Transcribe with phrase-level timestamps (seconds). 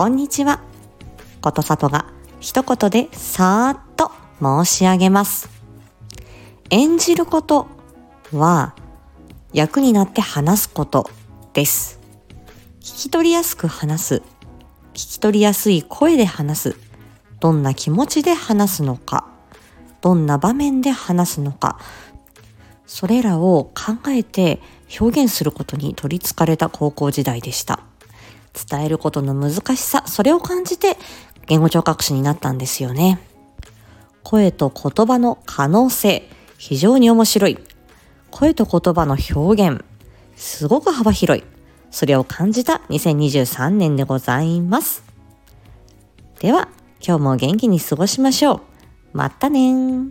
[0.00, 0.62] こんにちは。
[1.42, 2.06] ことさとが
[2.40, 5.50] 一言でさーっと申し上げます。
[6.70, 7.66] 演じること
[8.32, 8.74] は
[9.52, 11.10] 役になって話すこと
[11.52, 12.00] です。
[12.80, 14.14] 聞き取りやすく話す。
[14.14, 14.22] 聞
[14.94, 16.76] き取りやすい声で話す。
[17.38, 19.26] どんな気持ちで話すのか。
[20.00, 21.78] どんな場面で話すのか。
[22.86, 24.62] それらを考えて
[24.98, 27.89] 表現することに取り憑かれた高校時代でした。
[28.54, 30.96] 伝えることの難しさ、それを感じて
[31.46, 33.20] 言語聴覚士になったんですよね。
[34.22, 37.58] 声と言葉の可能性、非常に面白い。
[38.30, 39.84] 声と言葉の表現、
[40.36, 41.44] すごく幅広い。
[41.90, 45.02] それを感じた2023年でございます。
[46.38, 46.68] では、
[47.04, 48.60] 今日も元気に過ごしましょう。
[49.12, 50.10] またね